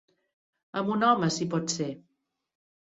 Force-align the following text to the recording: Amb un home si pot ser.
Amb 0.81 0.89
un 0.95 1.07
home 1.11 1.31
si 1.37 1.49
pot 1.55 1.79
ser. 1.79 1.91